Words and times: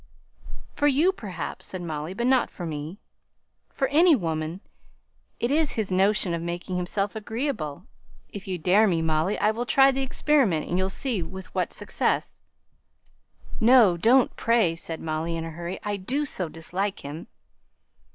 "For 0.73 0.87
you, 0.87 1.11
perhaps," 1.11 1.67
said 1.67 1.83
Molly; 1.83 2.15
"but 2.15 2.25
not 2.25 2.49
for 2.49 2.65
me." 2.65 2.97
"For 3.69 3.87
any 3.89 4.15
woman. 4.15 4.61
It's 5.39 5.73
his 5.73 5.91
notion 5.91 6.33
of 6.33 6.41
making 6.41 6.75
himself 6.75 7.15
agreeable. 7.15 7.85
If 8.29 8.47
you 8.47 8.57
dare 8.57 8.87
me, 8.87 9.03
Molly, 9.03 9.37
I'll 9.37 9.63
try 9.63 9.91
the 9.91 10.01
experiment, 10.01 10.67
and 10.67 10.79
you'll 10.79 10.89
see 10.89 11.21
with 11.21 11.53
what 11.53 11.71
success." 11.71 12.41
"No, 13.59 13.95
don't, 13.95 14.35
pray!" 14.35 14.75
said 14.75 15.01
Molly, 15.01 15.35
in 15.37 15.45
a 15.45 15.51
hurry. 15.51 15.79
"I 15.83 15.97
do 15.97 16.25
so 16.25 16.49
dislike 16.49 17.01
him!" 17.01 17.27